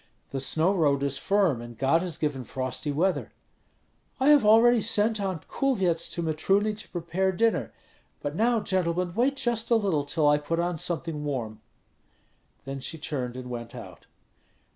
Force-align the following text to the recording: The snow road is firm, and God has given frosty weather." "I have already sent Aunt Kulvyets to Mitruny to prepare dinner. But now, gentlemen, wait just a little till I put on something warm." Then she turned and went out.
The 0.31 0.39
snow 0.39 0.73
road 0.73 1.03
is 1.03 1.19
firm, 1.19 1.61
and 1.61 1.77
God 1.77 2.01
has 2.01 2.17
given 2.17 2.43
frosty 2.43 2.91
weather." 2.91 3.33
"I 4.19 4.29
have 4.29 4.43
already 4.43 4.81
sent 4.81 5.21
Aunt 5.21 5.47
Kulvyets 5.47 6.09
to 6.13 6.23
Mitruny 6.23 6.73
to 6.73 6.89
prepare 6.89 7.31
dinner. 7.31 7.71
But 8.19 8.35
now, 8.35 8.61
gentlemen, 8.61 9.13
wait 9.13 9.35
just 9.35 9.69
a 9.69 9.75
little 9.75 10.03
till 10.03 10.27
I 10.27 10.39
put 10.39 10.59
on 10.59 10.79
something 10.79 11.23
warm." 11.23 11.61
Then 12.65 12.79
she 12.79 12.97
turned 12.97 13.35
and 13.37 13.47
went 13.51 13.75
out. 13.75 14.07